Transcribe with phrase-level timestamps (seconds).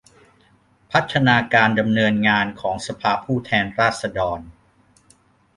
[0.91, 4.39] พัฒนาการดำเนินงานของสภาผู้แทนราษฎร